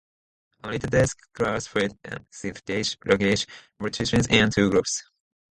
[0.63, 1.93] Amrita Das classified
[2.31, 3.45] Sylheti language
[3.79, 5.03] variations in two groups.